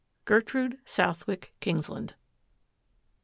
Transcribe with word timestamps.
Gertrude 0.25 0.79
Southwick 0.83 1.53
Kingsland. 1.59 2.15